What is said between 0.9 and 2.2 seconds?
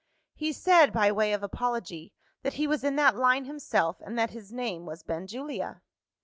by way of apology,